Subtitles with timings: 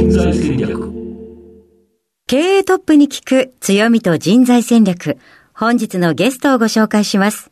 [0.00, 0.90] 人材戦略
[2.26, 5.18] 経営トップに聞く強みと人材戦略。
[5.52, 7.50] 本日のゲストをご紹介します。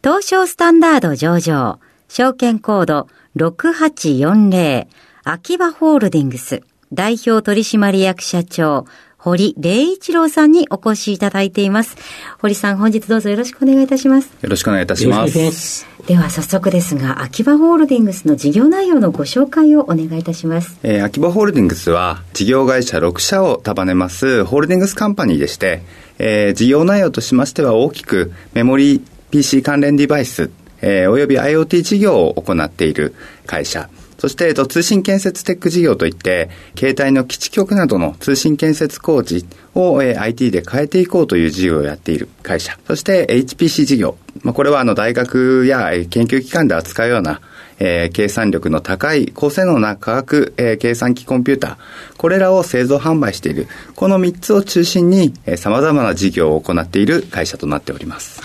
[0.00, 4.86] 東証スタンダード上場、証券コード6840、
[5.24, 8.84] 秋葉ホールディングス、代表取締役社長、
[9.24, 11.96] 堀礼一郎さんにお越しいただいています。
[12.40, 14.28] 堀さん、本日どうぞよろしくお願いいたします。
[14.42, 20.78] よろしくお願いいたしますでは早速ですが、秋葉ホールディングスの事業内容のご紹介をお願いいたします。
[20.82, 25.80] えー秋葉ホールディングスは事業会社6社を束ねますホールディングスカンパニーでして、
[26.18, 30.50] えー事業内容としましては大きくメモリー PC 関連デバイス、
[30.82, 33.14] えーおよび IoT 事業を行っている
[33.46, 33.88] 会社、
[34.24, 39.44] そして、えっと、通信建設テック事業といって、携帯の基地局などの通信建設工事
[39.74, 42.78] を、えー IT で変えていこうという事業をやっている会社。
[42.86, 44.16] そして、HPC 事業。
[44.42, 47.42] まあ、これはあの大学や研究機関で扱うような、
[47.78, 58.40] えー計算力の高い高性能な科学、えー計算機コンピューター、これらを製造販売している、この3つを中心に、えー様々な事業を行っている会社となっております。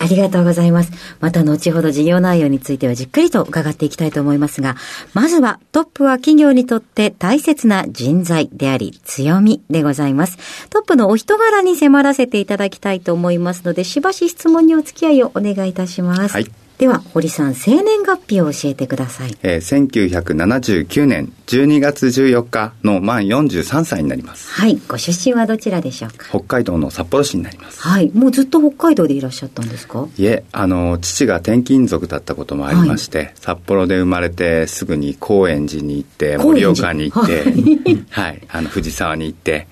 [0.00, 0.92] ありがとうございます。
[1.20, 4.76] また後ほど事業内容についてはじっくりと伺っていきたいと思いますが、
[5.14, 10.68] まずはトップは企業にとって大切な人材であり強みでございます。
[10.70, 16.32] トップのお人柄に迫らせていただきたいと思いますので、しばし質問にお付き合いをお願いいたします。
[16.34, 19.36] はいでは、堀さん、生年月日を教えてください。
[19.42, 24.48] えー1979年12月14日の満43歳になります。
[24.52, 24.80] はい。
[24.86, 26.26] ご出身はどちらでしょうか？
[26.28, 27.80] 北海道の札幌市になります。
[27.82, 28.12] はい。
[28.14, 30.06] もうずっと北海道でいらっしゃったんですか？
[30.16, 37.44] いえ、あの、父が転勤族だったこともありまして、札幌で生まれてすぐに高円寺に行って、盛岡に行って、
[38.10, 39.66] はい、あの、藤沢に行って、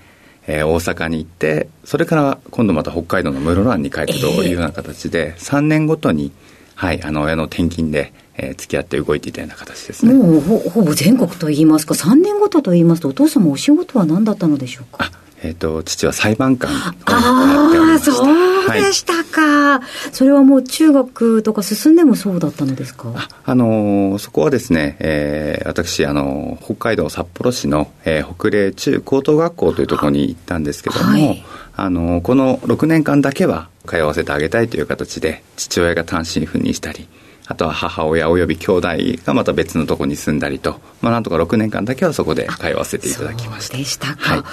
[0.49, 6.33] えー大阪に行って、それから今度また北海道の室蘭に帰ってというような形で、3年ごとに、
[6.76, 10.12] はい、あの、親の転勤で、えー付き合って動いていたような形ですね。
[10.14, 15.04] もうほほぼ全国といいますか、3年ごとといいますと、お父様お仕事は何だったのでしょうか？
[15.06, 15.10] あ、
[15.42, 17.98] えっ、と、父は裁判官ああ。
[17.98, 19.81] そうでしたか、
[20.12, 23.10] それはもう中学とか進んでもそうだったのですか？
[23.14, 31.44] ああのーそこはですね、えー私、あのー北海道札幌市の、えー北嶺中高等学校というところに行ったんですけども、はい
[31.76, 37.09] あのーこの6年間だけは通わせてあげたいという形で父親が単身赴任したり
[37.48, 38.88] あとは母親および兄弟
[39.25, 44.48] がまた別のところに住んだりと、まあ、なんとか6年間だけはそこで通わせていただきましたでしたはいか。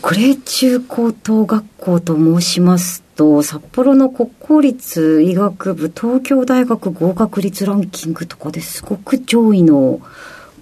[0.00, 10.00] 国連中高等学校と申しますと、札幌の国公立医学部東京大学合格率ランキングとかですごく上位の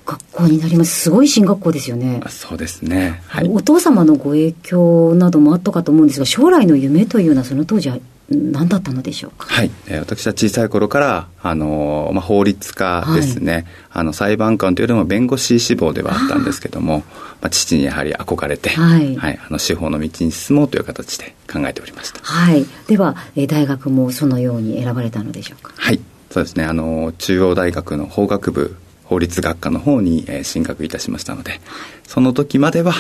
[0.05, 1.01] 学校になります。
[1.03, 2.21] すごい進学校ですよね。
[2.25, 3.23] あそうですね。
[3.29, 3.49] はい。
[3.49, 7.99] お父様のご影響などもあったかと思うんですが、将来の夢というのはその当時は
[8.29, 9.47] 何だったのでしょうか？
[9.49, 16.99] はい、えー私は小さい頃から、あのーまあ、法律家ですね、あの裁判官というよりも弁護士志望ではあったんですけども、
[17.41, 19.19] まあ、父にやはり憧れて、はい。
[19.19, 22.21] あの司法の道に進もうという形で考えておりました。
[22.23, 22.65] はい。
[22.87, 25.75] では、えー大学もそのように選ばれたのでしょうか？
[25.77, 28.77] はい、そうですね、あのー中央大学の法学部
[29.13, 31.61] 法律学科の方に、えー進学いたしましたので、
[32.07, 32.93] その時までは、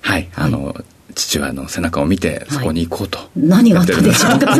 [0.00, 0.84] はい、あのー
[1.14, 4.58] 父親の背中を見てそこに行こうと、何があったんでしょうか あ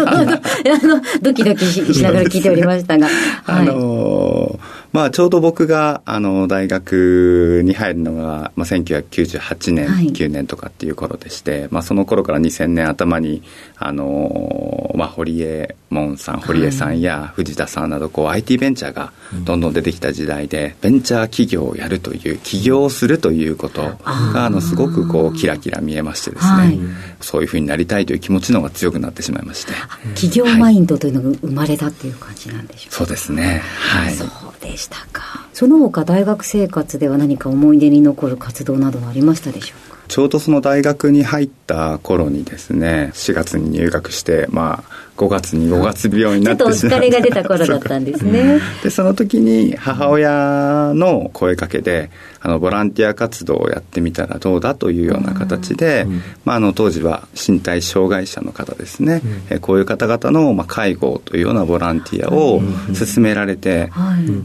[0.86, 3.08] の、ドキドキししながら聞いておりましたが。
[3.46, 3.66] あはい。
[3.66, 4.58] のー
[4.92, 13.42] まあ、ちょうど僕が、あの、大学に入るのが、まあ、1998年、はい9年とかっていう頃でして、まあ、その頃から2000年頭に、
[13.76, 19.12] あのーまあ、堀江門さん、堀江さんや藤田さんなど、こう、IT ベンチャーが
[19.44, 26.78] どんどん出てきた時代で、ベンチャー企業をやるという、起業をするということが、あの、すごくこう、キラキラ見えましてですね、はい
[27.20, 29.72] そういうふうになりたいという気持ちの方が強くなってしまいまして。
[30.14, 33.62] 企業マインドというのが生まれたっていう感じなんでしょうかそうですね。
[33.64, 34.14] はい。
[34.60, 35.46] でしたか？
[35.52, 39.96] その他大学生活では何か思い出に残る活動などはありましたでしょうか？
[40.08, 48.60] ちょうどその大学に入った頃にですね4月に入学してまあ5月に5月病になってちょっとお疲れが出た頃だったんですね。
[48.84, 52.10] でその時に母親の声かけで
[52.40, 62.62] あのボランティア活動をやってみたらどうだというような形で、うん、まあ、あの当時は身体障害者の方ですね、うん、えこういう方々の、まあ、介護というようなボランティアを
[62.94, 63.90] 進められて、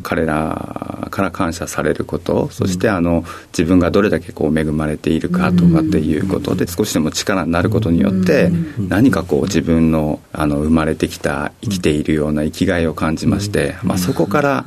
[0.01, 14.65] 彼らから感謝されることそしてあの自分がどれだけこう恵まれているかとかっていうことで少しでも力になることによって何かこう自分のあの生まれてきた生きているような生きがいを感じまして、まあ、そこから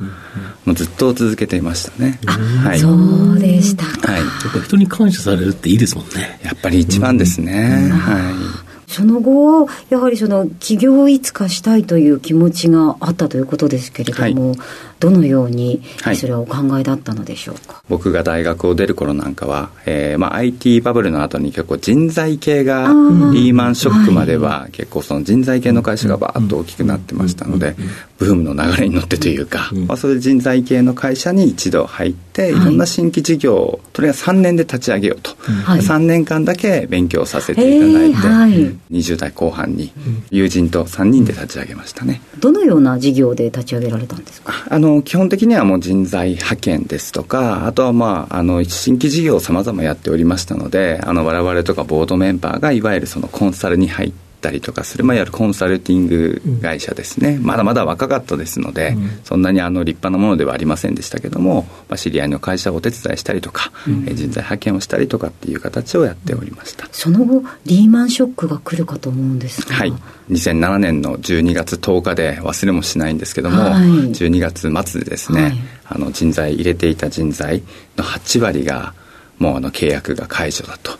[0.65, 2.19] もうずっと続けていましたね。
[2.25, 6.39] はい、そうでしたはい、やっぱ人に感謝されるっていいですもんね。
[6.43, 7.89] やっぱり一番ですね。
[7.89, 8.65] はい。
[8.87, 14.59] その後はやはりその起業いつかしたいという気持ちがあったということですけれども、はい、
[15.05, 15.81] どのように
[16.15, 22.87] それはお考えだったのでしょうか、はい、僕が大学を出る頃なんかは、えーまあ、IT バブルの後に結構人材系が
[23.33, 27.75] リーマンショックまでは結構その人材系の会社がバーッと大きくなってましたので
[28.17, 32.65] ブームの流れに乗ってというか、まあ、それで人材系の会社に一度入ってい。
[32.65, 38.51] ろんな新規事業をとりあえず3年で立ち上げようと、はい、3年間だけ勉強させていただいて、はい、
[38.91, 39.91] 20代後半に
[40.31, 42.21] 友人と3人で立ち上げましたね。
[42.39, 44.53] どのような事業で立ち上げられたんですか？
[44.69, 66.87] あの基本的にはもう人材派遣ですとかあとはまああの新規事業をさまざまやっておりましたのであの我々とかボードメンバーがいわゆるそのコンサルに入ってったりとかする、まあ、いわゆるコンサルティング会社ですね、うん、まだまだ若かったですので、うん、そんなにあの立派なものではありませんでしたけども、まあ、知り合いの会社をお手伝いしたりとか、うん、人材派遣をしたりとかっていう形をやっておりました。
[66.91, 69.75] その後リーマンショックが来るかと思うんですが。
[69.75, 69.93] はい。
[70.29, 75.53] 2007年の12月10日で忘れもしないんですけども、はい、12月末でですね、はい、
[75.85, 77.61] あの人材入れていた人材
[77.95, 78.93] の8割が
[79.37, 80.91] もうあの契約が解除だと、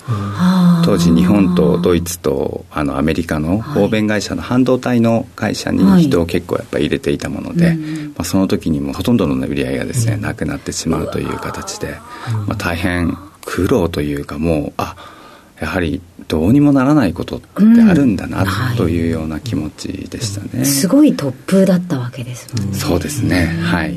[0.84, 11.98] 当時日本とドイツとあのアメリカの欧米会社の半導体の会社に人を結構やっぱり入れていたもので、はい、まあ、その時にもほとんどの売り上げがですね、なくなってしまうという形で、
[12.48, 14.96] まあ、大変苦労というかもうあ
[15.62, 18.46] やはりどうにもならないことってあるんだな、
[18.76, 20.60] というような気持ちでしたね、うん。
[20.60, 22.78] はい、すごい突風だったわけですもんね。
[22.78, 23.46] そうですね。
[23.64, 23.96] はい。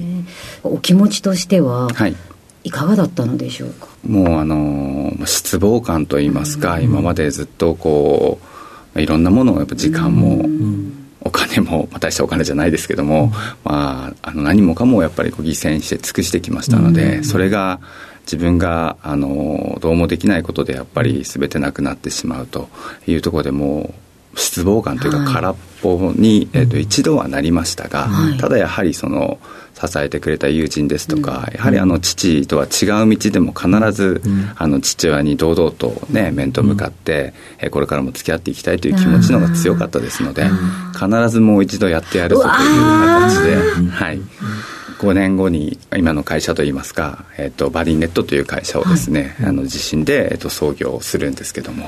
[0.62, 2.14] お気持ちとしては、はい
[2.64, 3.88] いかがだったのでしょうか？
[4.06, 8.40] もうあの失望感といいますか、今までずっとこ
[8.94, 10.44] ういろんなものをやっぱ時間も、
[11.20, 13.32] お金も、まあ、大したお金じゃないですけども、
[13.64, 17.80] まあ、あの何もかもやっぱりこう犠牲にして尽くしてきましたので、それが
[18.22, 22.68] 自分があのどうもできないことでやっぱり全てなくなってしまうと
[23.06, 23.94] いうところでもう
[24.38, 28.08] 失望感というか空っぽに、えー、と一度はなりましたが、
[28.40, 29.38] ただやはりその
[29.74, 34.22] 支えてくれた友人ですとか、やはりあの父とは違う道でも必ず、
[34.56, 40.46] あの父親に堂々とね面と向かって、えこれからも付き合っていきたいという気持ちの方が強かったですので
[40.94, 44.20] 必ずもう一度やってやるぞという形ではい。
[44.98, 51.84] 5年後に今の会社といいますか、えーと、バリーネットという会社をですね、はい、あの自身で、えーと、創業するんですけども、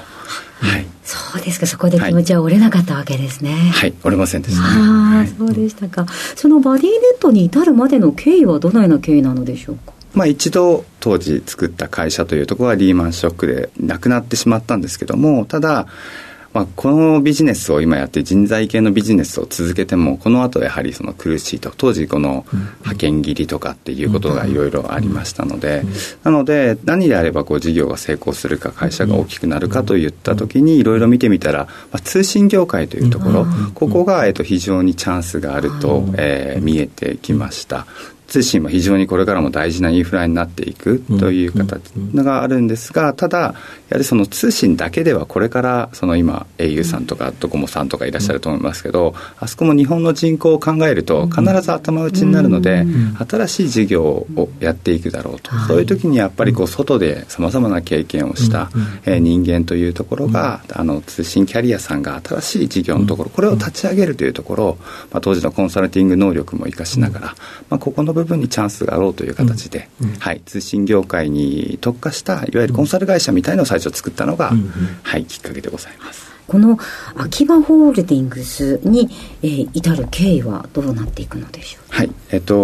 [0.60, 3.52] はい、そうですかそこで気持ちは折れなかったわけですね。
[3.74, 6.06] はい、折れませんでした、ね、ああ、はい、そうでしたか。
[6.36, 9.92] そのバディネットに至るまでの経緯はどのような経緯なのでしょうか？
[10.14, 15.86] まあ、一度当時作った会社というところはリーマンショックでなくなってしまったんですけどもただ
[16.52, 25.84] まあ、このビジネスを今やって人材系のビジネスを続けてもこの後やはりその苦しいと当時この派遣切りとかっていうことがいろいろありましたので
[26.24, 37.86] なので何であればこう事業が成功するか会社が大きくなるかといった時にいろいろ見てみたら、まあ、通信業界というところここがえと非常にチャンスがあると、えー、見えてきました
[38.30, 41.82] 通信は非常にこれからも大事なインフラになっていくという形
[42.14, 43.54] があるんですが、ただ、や
[43.90, 52.86] はりその通信だけではこれからその今 au さんとかドコモさんとかいらっしゃると思いますけど、あそこも日本の人口を考えると必ず頭打ちになるので、
[53.28, 58.70] 新しい事業をやっていくだろうと、そういう時にやっぱりこう外でさまざまな経験をした、
[59.06, 64.78] え人間というところが、あの通信キャリアさんが新しい事業のところこれを立ち上げるというところ、
[65.10, 67.26] まあ、当時のコンサルティング能力も生かしながら、
[67.68, 74.70] まあ、ここの部分にチャンスがあろうという形で、うんうん、はい、通信業界に特化したいわゆるコンサル会社みたいのを最初作ったのが、うんうん、
[75.02, 76.30] はい、きっかけでございます。
[76.46, 76.76] この
[77.14, 79.08] 秋葉ホールディングスに、
[79.40, 81.94] えー、至る経緯はどうなっていくのでしょう？
[81.94, 82.54] はい、えっと、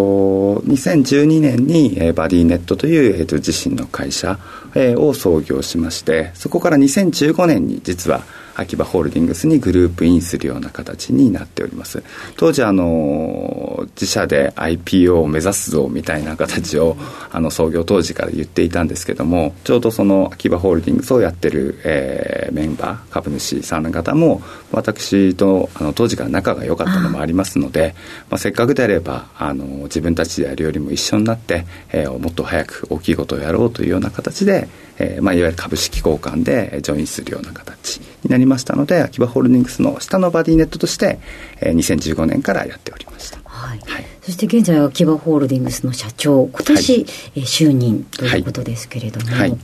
[0.67, 4.41] 2012年に、えー、バディネットという、えっと、自身の会社、
[4.75, 8.23] えー、を創業しましてそこから2015年に実は
[8.57, 12.03] 秋葉ホールディングスにグループインするような形になっております。
[12.37, 16.97] 当時あの自社で IPO を目指すぞみたいな形を
[17.31, 27.95] あの創業当時から言っていたんですけどもちょうどその秋葉ホールディングスをやってる、えー、メンバー株主さんの方も私とあの当時から仲が良かったのもありますので
[28.31, 41.19] まあ、せっかくであればあの自分たちでやるよりも一緒になって、えー、もっと早く大きいことをやろうというような形で、えーまあ、いわゆる株式交換でジョインするような形になりましたので秋葉ホールディングスの下のバディネットとして、
[41.61, 43.41] えー、2015年からやっておりました。
[43.45, 49.59] はい、はい、そして現在秋葉ホールディングスの社長今年、はい、え就任ということですけれども、はい、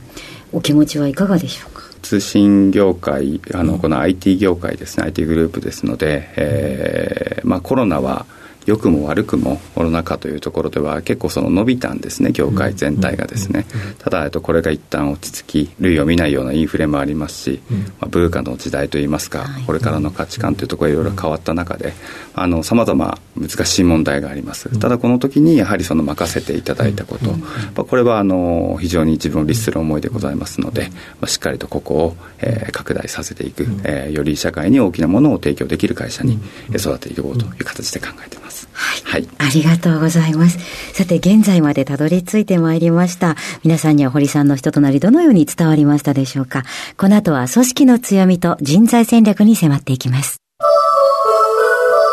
[0.51, 1.83] お気持ちはいかがでしょうか？
[2.01, 8.25] 通信業界あのこの IT 業界ですね、うん、IT グループですので、えーまあ、コロナは
[8.65, 13.65] 良くも悪くもコロナ禍というところでは結構その伸びたんですね業界全体がですね。
[13.99, 17.61] ただとこれが一旦落ち着き類を見ないようなインフレもありますし、
[17.99, 21.93] まあ、ブーカの時代といいますかこれからの価値観というところがいろいろ変わった中で
[22.63, 24.77] さまざま難しい問題があります。
[24.79, 27.37] ただこの時にやはりその任せていただいたこと、ま
[27.77, 30.89] あ、これはあの非常に自分を律する思いでございますので、
[31.19, 36.39] まあ、しっかりとここを、えー、拡大させていく、えー、より社会に大きなものを提供できる会社に
[36.69, 38.52] 育てていこうという形で考えています。
[38.73, 39.27] はい。
[39.37, 40.59] ありがとうございます。
[40.93, 43.35] さて、現在までたどり着いてまいりました。
[43.63, 46.63] 皆さんには堀さんの人となりどのように伝わりましたでしょうか。
[46.97, 50.37] この後は組織の強みと人材戦略に迫っていきます。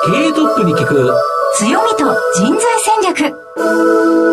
[0.06, 1.12] 経営トップに聞く
[1.58, 4.30] 強みと人材戦略。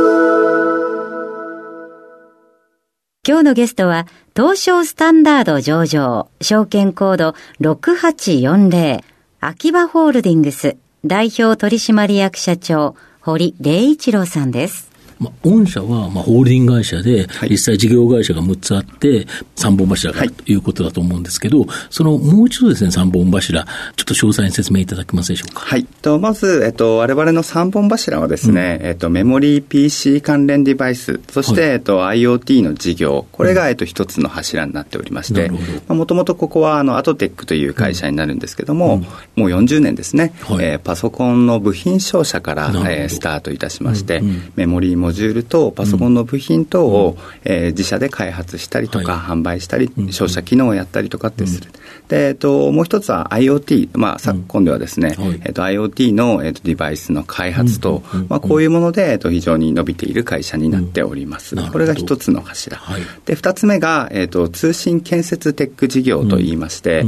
[3.27, 9.01] 今日のゲストは、東証スタンダード上場、証券コード6840、
[9.41, 14.87] 秋葉ホールディングス、代表取締役社長、堀礼一郎さんです。
[15.19, 20.57] まあ、御社は、まあ、ホールディング会社で、実際事業会社が6つあって、3本柱があるとい。
[20.57, 25.62] うことだと思うんですけど、そのもう一度ですね、3本柱、ちょっと詳細に説明いただけますでしょうか？
[25.62, 25.86] はい。
[26.01, 35.51] とまず、えっと、我々の3本柱はですね、うん、えっと、メモリー PC 関連デバイス、そして、はい、えっと、IoT の事業、これが、えっと、一つの柱になっておりまして、
[35.88, 51.71] もともとここは、あの、アトテックという会社になるんですけども、うん、もう40年ですね、はい、えー、パソコンの部品商社から、えー、スタートいたしまして、うんうん、メモリーモジュールとパソコンの部品等を、うん、えー、自社で開発したりとか、はい、販売したり、商社機能をやったりとかってする。
[52.09, 61.55] で、えっと、もう一つは IoT、まあ、昨今ではですね、はい、えっと、IoT の、えっと、デバイスの開発と、まあ、こういうもので、えっと、非常に伸びている会社になっております。
[61.71, 62.77] これが一つの柱。
[62.77, 67.05] はい、で、二つ目が、えっと、通信建設テック事業といいまして、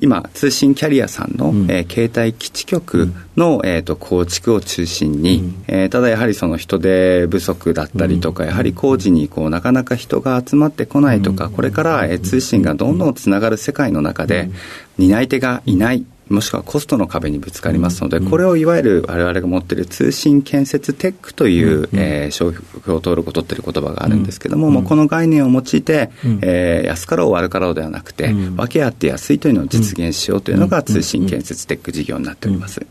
[0.00, 14.50] 今、通信キャリアさんの、うん、えー、携帯基地局の、えーと、構築を中心に、うん、えー、ただやはりその人手不足だったりとか、うん、やはり工事にこうなかなか人が集まってこないとか、これから、えー、通信がどんどんつながる世界の中で、
[14.98, 16.04] 担い手がいない。
[16.30, 26.10] もしくはコストの壁にぶつかりますので、これをいわゆる我々が持っている通信建設テックという、えー、商標登録を取っている言葉があるんですけれども、もうこの概念を用いて、
[26.42, 32.86] えー、安かろう悪かろうではなくて、訳あって安いというのを実現しようというのが通信建設テック事業になっております。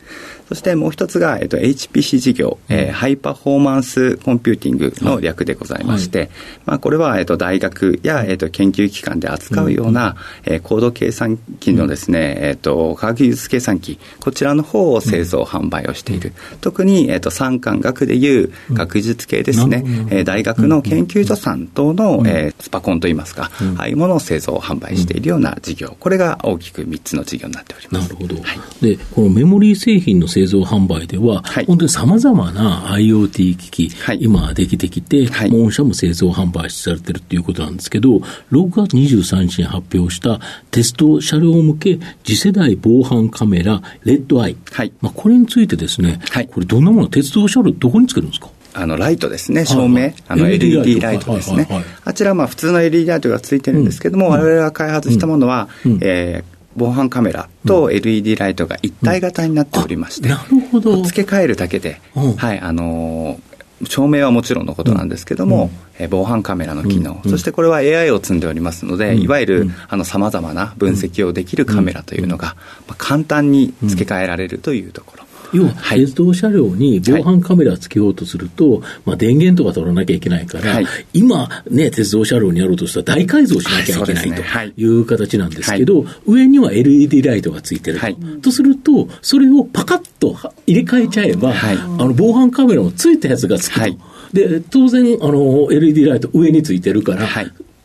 [0.47, 6.29] そしてもう一つが、えっと、HPC 事業、えー、 High Performance Computing の略でございまして、はい、
[6.65, 16.31] まあ、これは、えっと、大学や、えっと、研究機関で扱うような、うん、えー、高度計算機のですね、えっと、科学技術計算機、こちらの方を製造、販売をしている。
[16.61, 28.03] 特に、えっと、産官学でいう学術系ですね、うん、えー、大学の研究所さん等の、うん、えー、スパコンといいますか、ああいうものを製造、販売しているような事業、これが大きく3つの事業になっております。
[28.03, 28.35] なるほど。
[28.41, 38.17] はい、で、このメモリー製品の製造販売では、はい、本当にさまざまな IoT 機器、はい、今できてきて、はい、御社も製造販売されてるっていうことなんですけど、
[38.51, 40.39] 6月23日に発表した
[40.69, 44.57] テスト車両向け次世代防犯カメラ、レッドアイ。
[44.71, 48.49] はい、まあ、これについてですね、はい、これどんなもの、鉄道車両どこにつけるんですか？
[48.73, 51.33] あのライトですね、照明、あの LED ライト。
[51.33, 51.67] ですね、
[52.03, 55.67] あちらは普通の LED ライトがついてるんですけども、われわれが開発したものは、
[56.01, 61.01] えー防犯カメラと LED ライトが一体型になっておりまして、なるほど。
[61.01, 61.99] 付け替えるだけで、
[62.37, 63.39] はいあの
[63.85, 65.69] 照明はもちろんのことなんですけども、
[65.99, 69.69] うん、防犯カメラの機能、うん、そしてこれは AI を積んでおりますので、うん、いわゆる
[70.03, 72.55] さまざまな分析をできるカメラというのが、
[72.87, 75.26] まあ、簡単に付け替えられるというところ。
[75.53, 84.41] 要は、鉄道車両に防犯カメラつけようとすると、はい、まあ、電源とか取らなきゃいけないから、はい、今、ね、鉄道車両にやろうとしたら大改造しなきゃいけない、と
[84.81, 84.85] い。
[84.85, 88.07] う形なんですけど、上には LED ライトがついてると。
[88.41, 90.35] とすると、それをパカッと
[90.65, 93.97] 入れ替えちゃえば、あの防犯カメラもついたやつがつくと。
[94.33, 97.27] で、当然、あの、LED ライト上についてるから、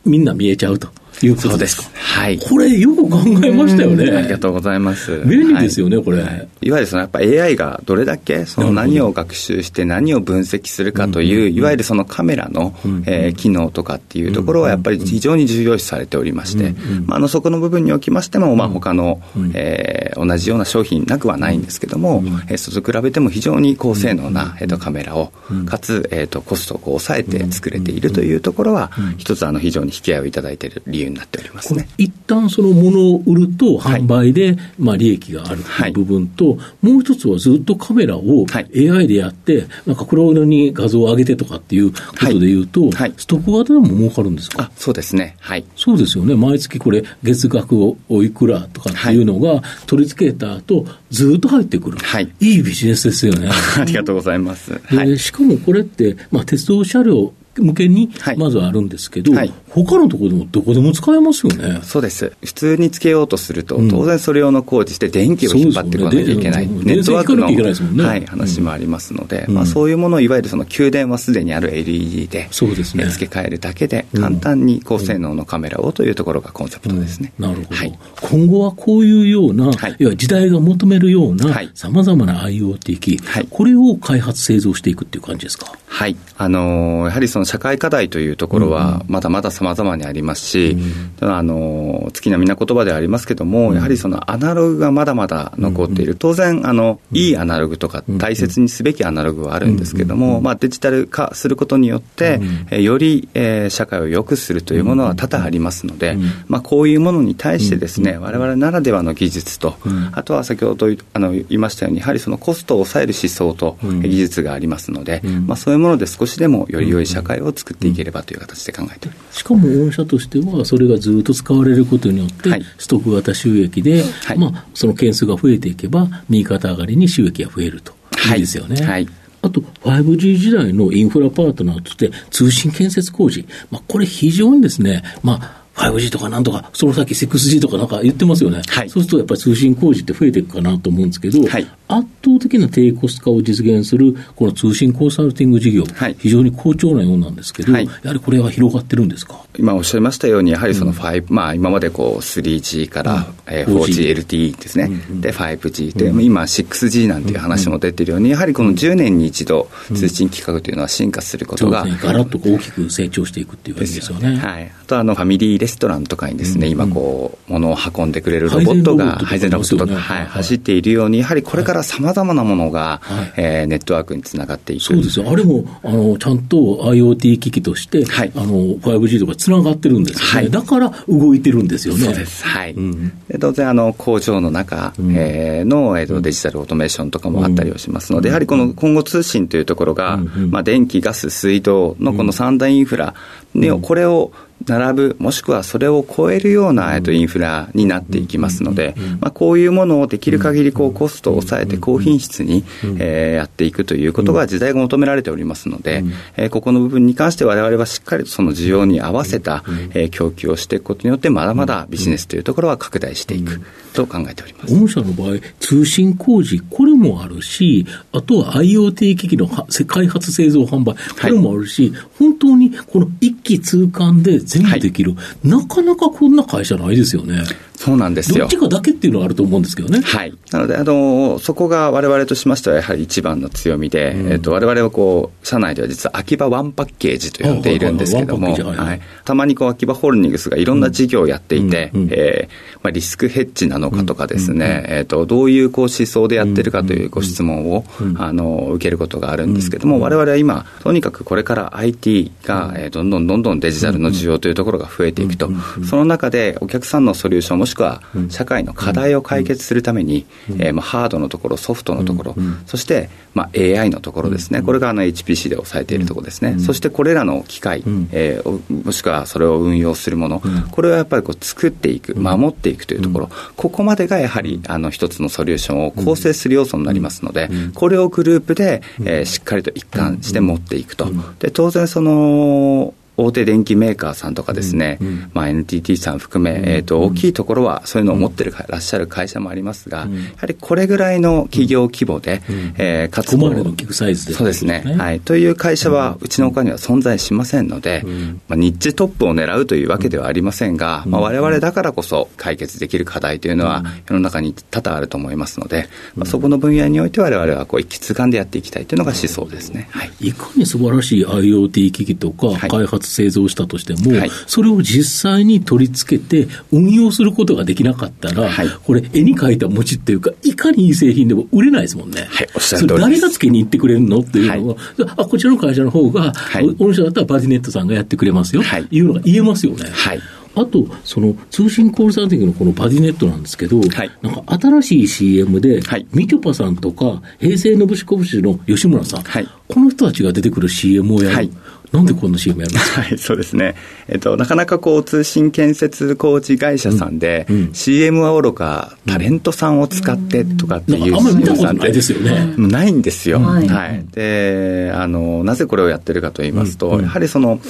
[0.04, 0.88] みんな見えちゃうと。
[1.26, 1.76] いうことです。
[1.76, 1.84] か。
[1.94, 2.38] はい。
[2.38, 4.10] これよく考えましたよね。
[4.16, 5.20] ありがとうございます。
[5.26, 6.48] 便利ですよね、はい、これ、はい。
[6.62, 12.74] いわゆるそのやっぱ AI がどれだけその何を学習して何を分析するかという、いわゆるそのカメラの、
[13.06, 16.74] えー、機能とかっていうところはやっぱり非常に重要視されておりまして、
[17.06, 19.20] まあ、あのそこの部分におきましても、まあ、他の、
[19.54, 25.32] えー、同じような商品なくはないんですけども、えー、それと比べても非常に高性能な、えー、とカメラを、
[25.66, 31.88] かつ、えー、とコストを抑えて作れているというところは、一つあの非常に引き合いをいただいている理由になっておりますね。
[31.98, 44.70] 一旦そのものを売ると販売で、まあ、利益があるという部分と、もう一つはずっとカメラを AI でやって、なんか黒色に画像を上げてとかっていうことでいうと、ストック型でも儲かるんですか？
[44.76, 45.36] そうですね。
[45.40, 45.64] はい。
[45.76, 46.34] そうですよね。
[46.34, 51.98] 毎月これ、月額をおいくらとかっていうのが、取り付けた後、ずっと入ってくる。
[51.98, 52.28] はい。
[52.40, 53.48] いいビジネスですよね。
[53.78, 54.72] ありがとうございます。
[54.84, 61.80] はい、しかもこれって、まあ、鉄道車両向けにまずあるんですけど、はい、他のところでもどこでも使えますよね。
[61.82, 62.32] そうです。
[62.44, 66.68] 普通につけようとすると、当然それ用の工事して電気を引っ張っていかなきゃいけない。
[66.68, 77.32] ネットワークの、ね、はい、話もありますので、うん、まあ、そういうものをいわゆるその給電はすでにある LED でそうです、ね、付け替えるだけで、簡単に高性能のカメラをというところがコンセプトですね。
[77.38, 85.72] うん、なるほど、はい、今後はこういうような、はい、要は時代が求めるようなさまざまな IoT 機、はい、これを開発、製造していくっていう感じですか？
[85.86, 86.16] はい。
[86.38, 90.76] あのー、やはりその社会課題というところは、まだまださまざまにありますし、
[91.20, 102.40] うん、あの月並みな言葉ではありますけども、うん、やはりそのアナログがまだまだ残っている、当然あの、いいアナログとか、大切にすべきアナログはあるんですけども、まあ、デジタル化することによって、
[102.70, 106.16] えより、えー、社会を良くするというものは多々ありますので、
[106.48, 109.76] まあ、こういうものに対してですね、われわれならではの技術と、
[110.12, 119.44] あとは先ほどあの言いましたように、やはりそのコストを抑える思想と技術がありますので、まあ、そういうもので少しでもより良い社会を作っていければという形で考えております。
[119.58, 127.94] しかも御社としては、それがずっと使われることによって、はい、ストック型収益で、はい、まあ、その件数が増えていけば、右肩上がりに収益が増えると。
[128.34, 128.84] いいですよね。
[128.84, 129.08] はい
[129.44, 133.44] あと、5G 時代のインフラパートナーとして、通信建設工事。
[133.72, 138.62] まあ、これ非常にですね、まあ、5G とかなんとか、その先 6G とかなんか言ってますよね。
[138.68, 149.40] はい、そうするとやっぱり通信工事って増えていくかなと思うんですけど、はい、圧倒的な低コスト化を実現するこの通信コンサルティング事業、はい、非常に好調なようなんですけど、やはりこれは広がってるんですか？
[149.58, 153.22] 今おっしゃいましたように、やはりその5、うん、まあ今までこう 3G から、うん。
[153.46, 164.36] えー、4GLTE ですね、うんうん、で 5G で、うん、今 6G なんていう話も出てるように、やはりこの10年に一度通信規格というのは進化することが、ね、ガラッと大きく成長していくっていう感じですよね。
[164.36, 174.82] はい、あとあのファミリーレストランとかにですね、今こう、物を運んでくれるロボットが、配膳ロボットとか、はい、走っているように、やはりこれからさまざまなものが、はい、えー、ネットワークにつながっていく。
[174.82, 175.30] そうですよ。
[175.30, 180.32] あれも、あの、ちゃんと IoT 機器として、はい、あの、5G とかつながってるんですよね。
[180.32, 182.06] はい、だから動いてるんですよね。
[182.06, 182.44] そうです。
[182.44, 182.72] はい。
[182.72, 190.16] うん、当然、あの、工場の中、うん、えー、の、えーと、デジタルオートメーションとかもあったりをしますので、うん、やはりこの今後通信というところが、
[190.50, 193.14] まあ、電気、ガス、水道のこの三大インフラ、
[193.54, 194.32] ね、これを
[194.66, 202.64] 並ぶ、もしくはそれを超えるような、えっと、インフラになっていきますので、まあ、こういうものをできる限りこりコストを抑えて高品質に、
[202.98, 206.04] えー、やっていくということが時代が求められておりますので、
[206.36, 213.60] えー、ここの部分に関してわれわれはしっかりとその需要に合わせた、えー、供給をしていくことによって、まだまだビジネスというところは拡大していく
[213.92, 214.78] と考えております。
[214.78, 219.48] 御社の場合、通信工事、これもあるし、あとは IoT 機器の
[219.86, 227.42] 開発製造販売、これもあるし、はい、本当にこの一気通貫で全部できる、はい、なかなかこんな会社ないですよね。
[227.82, 228.44] そうなんですよ。
[228.44, 230.02] どっちかだけっていうのはあると思うんですけどね。
[230.02, 230.32] はい。
[230.52, 239.00] なので、あの、そこが我々としましてはやはり一番の強みで、うん、えっ、と、我々はこう、社内では実は秋葉ワンパッケージと呼んでいるんですけども、はい。
[239.24, 247.84] たまにこう、秋葉ホールディングスがいろんな事業をやっていて、うん、えー、まあ、リスクヘッジなのかとかですね、えっ、と、どういうこう思想でやってるかというご質問を、
[248.16, 255.50] あの、受けることがあるんですけども、我々は今、とにかくこれから IT が、えー、どんどんどんどんデジタルの需要というところが増えていくと、
[255.84, 260.26] その中でお客さんのソリューションもしくは社会の課題を解決するために、
[260.58, 267.82] えーまあ、ハードのところ、ソフトのところ、そして、まあ、AI のところですね、これがあの HPC で抑えているところですね、そしてこれらの機械、
[268.12, 281.10] えー、もしくはそれを運用するもの、これをやっぱりこう作っていく、守っていくというところ、ここまでがやはりあの一つのソリューションを構成する要素になりますので、これをグループで、えー、しっかりと一貫して持っていくと。
[281.40, 290.06] で当然その大手電機メーカーさんとかですね、うんうん、まあ、NTT さん含め、えーと、大きいところはそういうのを持ってるらっしゃる会社もありますが、や
[290.36, 298.02] はりこれぐらいの企業規模で、うん、えー、活動のサイズで、そうですね、はい、という会社はうちの他には存在しませんので、
[298.48, 322.26] まあ、ニッチトップを狙うというわけではありませんが、まあ、我々だからこそ解決できる課題というのは世の中に多々あると思いますので、まあ、そこの分野において我々はこう一気通貫でやっていきたいというのが思想ですね、はい、いかに素晴らしい IoT 機器とか開発製造したとしても、はい、それを実際に取り付けて運用することができなかったら、はい、これ絵に描いた餅っていうかいかにいい製品でも売れないですもんね。
[322.30, 324.76] はい、おっしゃる通り誰が付けに行ってくれるのっていうのは、
[325.16, 329.88] あこちらの会社の方が、はい、御社だったらバディネットさんがやってくれますよ、はい、いうのが言えますよね。
[329.90, 330.20] はい
[330.54, 341.36] あと、その通信コールサーティングのこのバディネットなんですけど、はい、なんか新しい CM で、はい、みちょぱさんとか、平成のぶしこぶしの吉村さん、はい、この人たちが出てくる CM をやる。
[341.36, 341.50] はい。
[341.92, 343.74] なんでこんな CM やるんですか、はい、そうですね、
[344.08, 352.54] えっと、なかなかこう通信建設工事会社さんで、うんうん、CM はおろか、タレントさんを使ってとかっていう CM さんないですよね。
[352.56, 353.40] ないんですよ。
[353.40, 356.94] はい、はい、であの、なぜこれをやってるかと言いますと、うん。
[356.96, 357.60] うん、やはりその、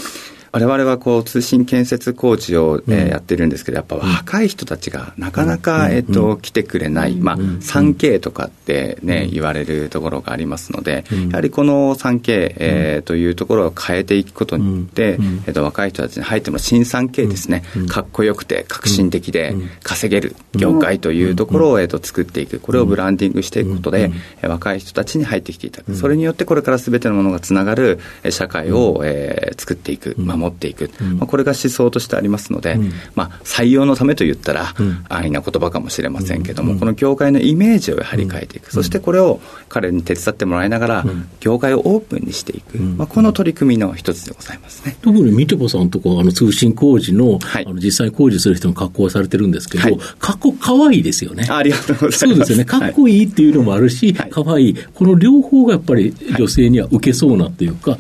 [0.53, 24.11] 我々はこう通信建設工事を、えー、やってるんですけど、やっぱ若い人たちがなかなか、えっと、来てくれない、まあ、3K とかってね、言われるところがありますので、やはりこの 3K、えー、というところを変えていくことによって、えっと、若い人たちに入っても新 3K ですね、かっこよくて革新的で稼げる業界というところを、えっと、作っていく、これをブランディングしていくことで、
[24.43, 34.75] 若い人たちに入ってきていただく、それによってこれからすべてのものがつながる社会を、えー、作っていく、まあ持っていく、うん、まあ、これが思想としてありますので、うん、まあ、採用のためと言ったら、
[35.09, 41.05] 安易な言葉かもしれませんけども、この業界のイメージをやはり変えていく、そしてこれを彼に手伝ってもらいながら、
[41.41, 44.97] 業界をオープンにしていく、まあ、この取り組みの一つでございますね。
[45.03, 51.47] 特にみてぽさんとかあの通信工事の,、はい、あの実際工事する人の格好をされてるんですけど、はい、格好かわいいですよね。
[51.49, 52.19] ありがとうございます。
[52.19, 52.65] そうですよね。
[52.65, 54.63] かっこいいっていうのもあるし、かわい。
[54.63, 54.77] い。
[54.95, 57.99] この両方がやっぱり女性には受けそうなっていうか、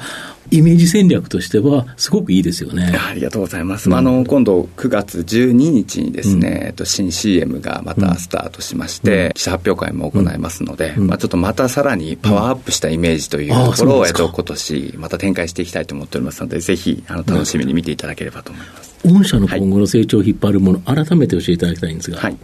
[0.52, 2.94] イメージ戦略としては、すごくいいですよね。
[2.94, 3.88] ありがとうございます。
[3.88, 18.91] うん、あの今度9月12日にですね、うん、と新 CM がまたスタートしまして、うん、記者発表会も行いますので、まあ、ちょっとまたさらにパワーアップしたイメージというところを、えっと、今年また展開していきたいと思っておりますので、ぜひあの楽しみに見ていただければと思います。
[19.04, 22.36] 御社の今後の成長を引っ張るもの、はい、改めて教えていただきたいんですが、はい。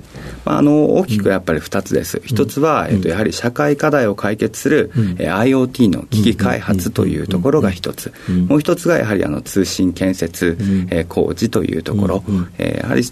[0.44, 8.12] まあ、あの大きくやっぱり2つです、一、うん、つは、えっと、やはり社会課題を解決する、うん、え IoT の機器開発というところが一つ、
[8.48, 12.24] もう一つがやはりあの通信建設、うん、え工事というところ、
[12.58, 13.02] えやはり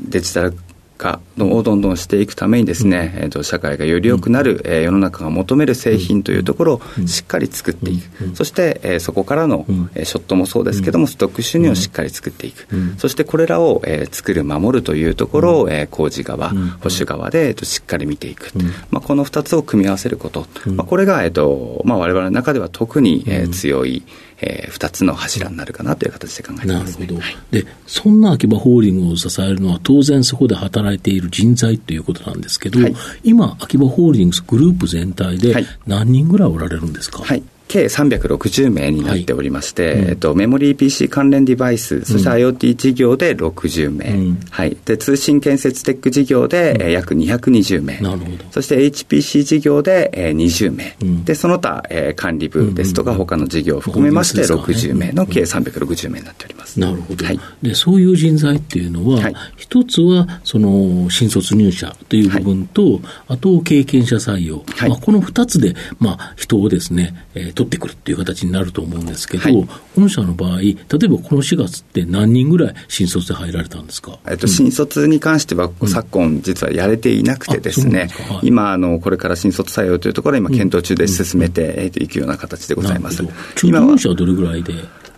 [0.00, 0.54] デジタル
[0.96, 12.66] 化をどんどんしていくためにですね、うん、えー、と社会がより良くなる、うん、えー、世の中が求める製品というところをしっかり作っていく、うん、そして、えー、そこからの、えー、ショットもそうですけども、ストック収入をしっかり作っていく、
[12.98, 18.50] そしてこれらを、えー、作る、守るというところを、えー、工事側、保守側で、えー、としっかり見ていく、
[18.90, 24.02] まあ、この2つを組み合わせること、まあ、これが、えーとまあ、我々の中では特に、えー、強い、
[24.40, 32.94] えー、2つの柱になるかなという形で考えてます、ね、なるほど、はい、でそんな秋葉ホールディングを支えるのは、当然そこで働いている人材ということなんですけど、はい、
[33.24, 35.54] 今、秋葉ホールディングスグループ全体で
[35.86, 37.22] 何人ぐらいおられるんですか？
[37.22, 39.94] はい計360名になっておりまして、はい。
[39.94, 48.44] うん、えっと、メモリー PC 関連デバイス、そして IoT 事業で60名、うん、はい、で通信建設テック事業で、うん、約220名、なるほど。
[48.50, 56.78] そして HPC 事業で、えー、20名、うん、でその他、えー、管理部ですとか、他の事業を含めまして60名の計360名になっております。
[56.80, 83.24] なるほど、はい、でそういう人材っていうのは、はい、一つはその新卒入社という部分と、はい、あと経験者採用、はい、まあ、この2つで、まあ、人をですね、えー、取ってくるっていう形になると思うんですけど、はい、御社の場合、例えばこの4月って何人ぐらい新卒で入られたんですか、えっと、新卒に関しては、昨今、実はやれていなくてですね、うんはい、今あの、これから新卒採用というところ今、検討中で進めていくような形でございます。
[83.64, 84.74] 今ははどれぐらいで？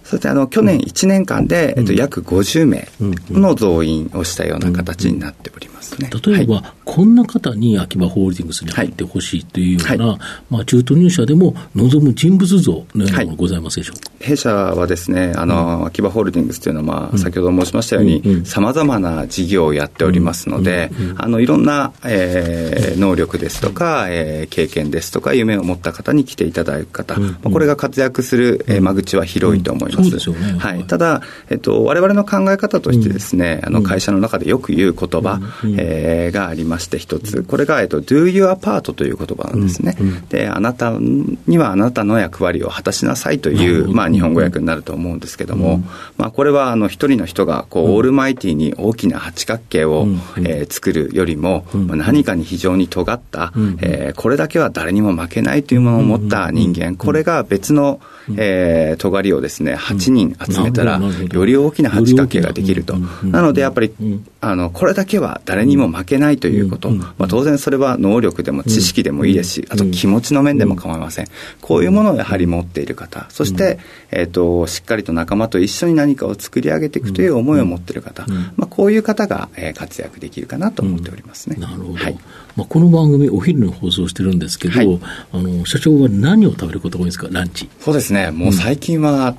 [0.09, 2.89] そしてあの去年1年間で、えっと、約50名
[3.31, 5.68] の増員をしたような形になっております
[6.01, 6.11] ね。
[6.25, 10.19] 例えば、はい、こんな方に秋葉ホールディングスに入ってほしいというような、はい、
[10.51, 29.99] まあ、中途入社でも望む人物像のようなものございますでしょうか、弊社はですね、あの、うん、秋葉ホールディングスというのは、まあ、先ほど申しましたように、さまざまな事業をやっておりますので、あのいろんな、えー、能力ですとか、えー、経験ですとか、夢を持った方に来ていただく方、まあ、これが活躍する、えー、間口は広いと思います。
[29.99, 30.19] ます。
[30.21, 30.59] そうですよね。
[30.59, 30.85] はい。
[30.85, 35.41] ただ、えっと、我々の考え方としてですね、あの、会社の中でよく言う言葉、
[35.77, 37.43] えがありまして、一つ。
[37.43, 39.97] これが、えっと、do your part という言葉なんですね。
[40.29, 45.83] で、あなたにはあなたの役割を果たしなさいという、まあ、日本語訳になると思うんですけども、
[46.17, 50.07] まあ、これは、あの、一人の人が、こう、オールマイティに大きな八角形を、
[50.45, 58.01] え作るよりも、何かに非常に尖った、えこれだけは誰にも負けないというものを持った人間、これが別の、
[58.37, 61.01] えー、尖りをですね、8人集めたら、
[61.33, 62.97] より大きな八角形ができると。
[63.25, 63.93] なので、やっぱり、
[64.41, 66.91] あの、これだけは誰にも負けないということ。
[66.91, 71.27] まあ、当然それは能力でも知識でもいいですし、あと気持ちの面でも構いません。
[71.61, 73.79] こういうものをやはり持っている方、そして、
[74.13, 81.57] えっ、と、しっかりと仲間と一緒に何かを作り上げていくという思いを持っている方、まあ、こういう方が、えー、活躍できるかなと思っておりますね。
[81.59, 81.95] なるほど。
[81.95, 82.19] はい、
[82.55, 85.01] まあ、この番組、お昼の放送してるんですけど、はい、
[85.33, 87.69] あの、社長は何を食べることが多いんですか、ランチ。
[87.81, 88.31] そうですね。
[88.31, 89.35] もう最近は、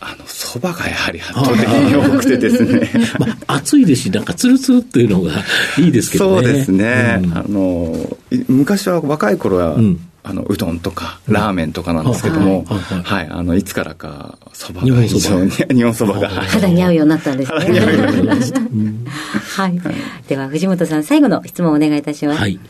[0.00, 2.90] あの、蕎麦がやはり圧倒的に多くてですね。
[3.18, 5.32] まあ、暑いですし、なんかつるつるっていうのが
[5.78, 6.42] いいですけどね。
[6.42, 7.20] そうですね。
[7.22, 8.16] うん、あの、
[8.48, 17.58] 昔は若い頃は、うんあのうどんとかラーメンとかなんですけども、はい、あのいつからかそばが非常に日本そば が肌に合うようになったんですね。
[19.56, 19.80] はい。
[20.28, 22.40] では藤本さん最後の質問をお願いいたします。
[22.40, 22.60] はい。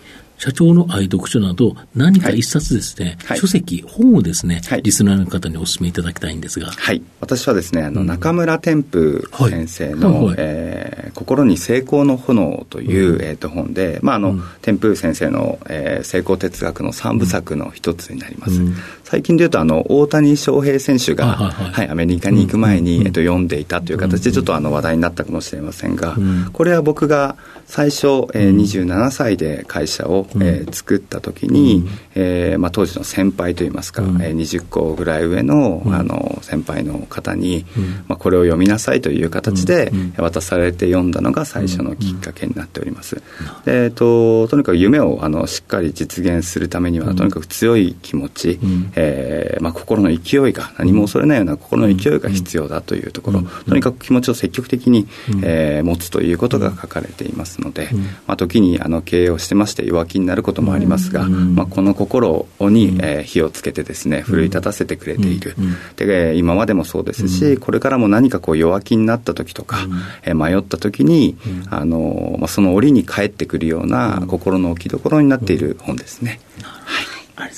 [0.40, 6.68] 社長の愛読書など、何か一冊ですね、はい、書籍、本をですね、はい、リスナーの方にお勧めいただきたいんですが。
[6.68, 7.02] はい。
[7.20, 18.62] 私はですね、あの、中村天風先生の、はい、えー、心に成功の炎という、うん、えっ、ー、と、本で、まあ、あの、うん、天風先生の、えー、成功哲学の三部作の一つになります。
[18.62, 18.74] うん、
[19.10, 26.16] 最近でいうと、あの、大谷翔平選手が、はい、アメリカに行く前に、えっ、と、読んでいたという形で、ちょっとあの、話題になったかもしれませんが、
[26.52, 27.34] これは僕が
[27.70, 37.64] 最初、えー、27歳で会社を、えー、作った時に、うん、えー、まあ、当時の先輩といいますか、うん、えー、20個ぐらい上の,、あの先輩の方に、
[38.08, 43.22] まあ、これを読みなさいという形で渡されて読んだのが最初のきっかけになっております。
[43.64, 55.08] でえーと、とにかく夢をあのしっかり実現するためには、とにかく強い気持ち、うん、えー、まあ、心の勢いが何も恐れないような心の勢いが必要だというところ、とにかく気持ちを積極的に、
[55.42, 57.88] えー、持つということが書かれていますので、
[58.26, 65.54] まあ、時にあの経営をしてまして弱気になることもありますが、まあ、この心に、えー、火をつけてですね奮い立たせてくれている、
[65.96, 69.78] で今までもそうですし、これからも何かこう弱気になった時とか、
[70.22, 71.36] えー、迷った時に、
[71.70, 76.40] あのまあ、その折に返ってくるような心の置きどころになっている本ですね。
[76.62, 77.48] はい、あ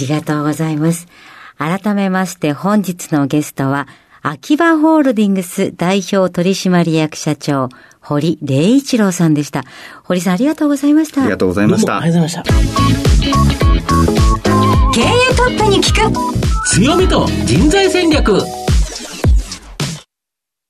[0.00, 1.06] りがとうございます。
[1.58, 3.86] 改めまして本日のゲストは、
[4.22, 7.68] 秋葉ホールディングス代表取締役社長、
[8.00, 9.64] 堀礼一郎さんでした。
[10.04, 11.22] 堀さんありがとうございました。
[11.22, 11.98] ありがとうございました。
[11.98, 12.90] ありがとうございました。
[14.92, 18.40] 経営トップに聞く強みと人材戦略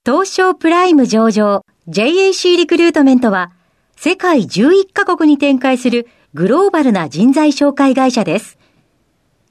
[0.05, 3.51] 東証プライム上場 JAC リクルートメントは
[3.97, 8.60] 世界11カ国に展開するグローバルな人材紹介会社です。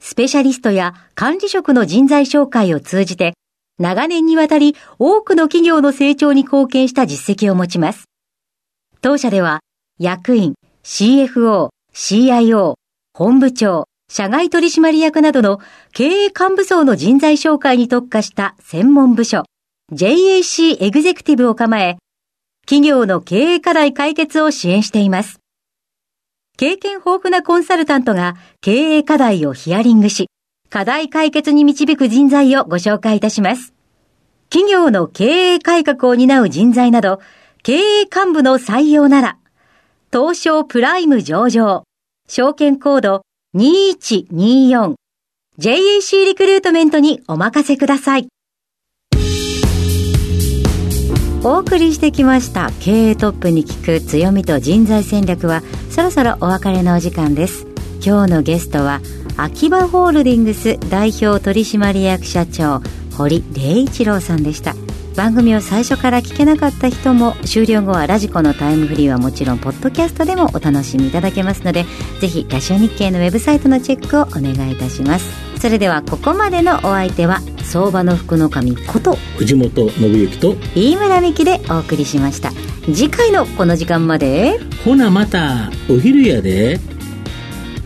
[0.00, 3.34] スペシャリストや管理職の人材紹介を通じて
[3.78, 8.04] 長年にわたり多くの企業の成長に貢献した実績を持ちます。
[9.00, 9.60] 当社では
[9.98, 12.74] 役員、CFO、CIO、
[13.14, 15.60] 本部長、社外取締役などの
[15.92, 19.44] 経営幹部層の人材紹介に特化した専門部署
[19.92, 21.96] JAC エグゼクティブを構え、
[22.66, 25.39] 企業の経営課題解決を支援しています。
[26.60, 30.28] 経験豊富なコンサルタントが経営課題をヒアリングし、
[30.68, 33.72] 課題解決に導く人材をご紹介いたします。
[34.50, 37.18] 企業の経営改革を担う人材など、
[37.62, 39.38] 経営幹部の採用なら、
[40.12, 41.84] 東証プライム上場、
[42.28, 43.22] 証券コード
[43.56, 44.96] 2124、
[45.58, 48.28] JAC リクルートメントにお任せください。
[51.42, 52.70] お送りしてきました。
[52.80, 57.66] 経営トップに聞く強みと人材戦略はそろそろお別れのお時間です。
[58.04, 59.00] 今日のゲストは
[59.38, 62.82] 秋葉ホールディングス代表取締役社長
[63.16, 64.74] 堀礼一郎さんでした。
[65.16, 71.84] 番組を最初から聞けなかった人も終了後はラジコのタイムフリーはもちろんポッドキャストでもお楽しみいただけますので
[72.20, 75.49] ぜひラジオ日経のウェブサイトのチェックをお願いいたします。
[75.60, 82.50] それではここまでのお相手は相場の福の神こと藤本信之と飯村美希でお送りしました。
[82.86, 86.80] 次回のこの時間までほなまたお昼やで。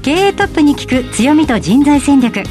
[0.02, 2.44] 経営トップに聞く強みと人材戦略。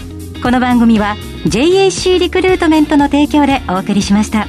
[0.43, 4.45] この番組は JAC リクルートメントの提供でお送りしました。